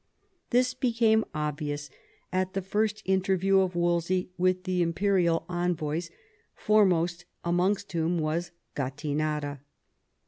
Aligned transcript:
This 0.49 0.73
became 0.73 1.23
obvious 1.35 1.91
at 2.33 2.53
the 2.55 2.63
first 2.63 3.03
interview 3.05 3.59
of 3.59 3.75
Wolsey 3.75 4.31
with 4.35 4.63
the 4.63 4.81
imperial 4.81 5.45
envoys, 5.47 6.09
foremost 6.55 7.25
amongst 7.45 7.91
whom 7.91 8.17
was 8.17 8.49
Gattinara. 8.75 9.59